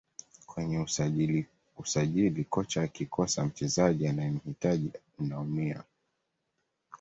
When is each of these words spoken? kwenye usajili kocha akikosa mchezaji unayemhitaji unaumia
kwenye 0.45 0.79
usajili 1.79 2.45
kocha 2.49 2.81
akikosa 2.81 3.45
mchezaji 3.45 4.09
unayemhitaji 4.09 4.91
unaumia 5.19 5.83